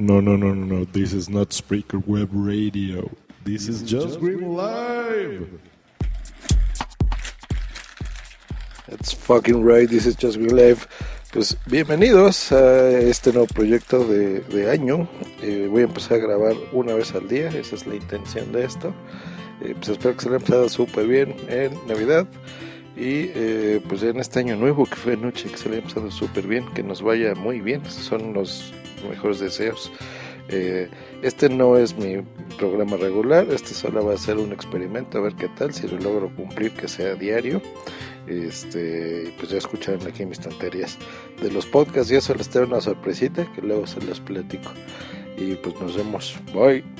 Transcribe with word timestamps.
No, 0.00 0.18
no, 0.18 0.34
no, 0.34 0.54
no, 0.54 0.64
no. 0.64 0.84
This 0.86 1.12
is 1.12 1.28
not 1.28 1.50
Spreaker 1.50 2.02
Web 2.06 2.30
Radio. 2.32 3.10
This 3.44 3.68
is 3.68 3.82
Just 3.82 4.18
Green 4.18 4.56
Live. 4.56 5.46
It's 8.88 9.12
fucking 9.12 9.62
right, 9.62 9.86
this 9.86 10.06
is 10.06 10.16
Just 10.16 10.38
Green 10.38 10.56
Live. 10.56 10.88
Pues 11.32 11.54
bienvenidos 11.66 12.50
a 12.50 12.98
este 12.98 13.30
nuevo 13.34 13.46
proyecto 13.48 14.02
de, 14.06 14.40
de 14.40 14.70
año. 14.70 15.06
Eh, 15.42 15.68
voy 15.70 15.82
a 15.82 15.84
empezar 15.84 16.16
a 16.16 16.22
grabar 16.22 16.54
una 16.72 16.94
vez 16.94 17.14
al 17.14 17.28
día, 17.28 17.48
esa 17.48 17.74
es 17.76 17.86
la 17.86 17.94
intención 17.94 18.52
de 18.52 18.64
esto. 18.64 18.94
Eh, 19.60 19.74
pues 19.76 19.90
espero 19.90 20.16
que 20.16 20.22
se 20.22 20.30
le 20.30 20.36
haya 20.36 20.46
pasado 20.46 20.68
súper 20.70 21.06
bien 21.06 21.36
en 21.48 21.74
Navidad. 21.86 22.26
Y 23.00 23.32
eh, 23.34 23.80
pues 23.88 24.02
en 24.02 24.20
este 24.20 24.40
año 24.40 24.56
nuevo 24.56 24.84
que 24.84 24.94
fue 24.94 25.14
anoche, 25.14 25.48
que 25.48 25.56
se 25.56 25.70
le 25.70 25.76
haya 25.76 25.84
pasado 25.84 26.10
súper 26.10 26.46
bien, 26.46 26.66
que 26.74 26.82
nos 26.82 27.00
vaya 27.00 27.34
muy 27.34 27.62
bien. 27.62 27.82
Son 27.86 28.34
los 28.34 28.74
mejores 29.08 29.40
deseos. 29.40 29.90
Eh, 30.50 30.90
este 31.22 31.48
no 31.48 31.78
es 31.78 31.96
mi 31.96 32.22
programa 32.58 32.98
regular, 32.98 33.46
este 33.50 33.72
solo 33.72 34.04
va 34.04 34.14
a 34.14 34.18
ser 34.18 34.36
un 34.36 34.52
experimento 34.52 35.16
a 35.16 35.20
ver 35.22 35.34
qué 35.34 35.48
tal, 35.48 35.72
si 35.72 35.88
lo 35.88 35.96
logro 35.98 36.34
cumplir 36.34 36.72
que 36.72 36.88
sea 36.88 37.14
diario. 37.14 37.62
Este, 38.26 39.32
pues 39.38 39.50
ya 39.50 39.58
escucharon 39.58 40.06
aquí 40.06 40.26
mis 40.26 40.40
tonterías 40.40 40.98
de 41.40 41.50
los 41.50 41.64
podcasts 41.64 42.12
y 42.12 42.16
eso 42.16 42.34
les 42.34 42.50
tengo 42.50 42.66
una 42.66 42.82
sorpresita 42.82 43.50
que 43.54 43.62
luego 43.62 43.86
se 43.86 44.02
los 44.02 44.20
platico. 44.20 44.72
Y 45.38 45.54
pues 45.54 45.80
nos 45.80 45.96
vemos. 45.96 46.38
Bye. 46.52 46.99